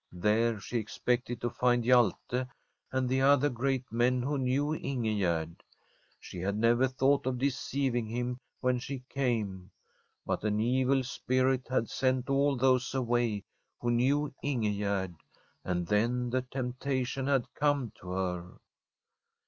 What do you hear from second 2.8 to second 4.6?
and the other great men who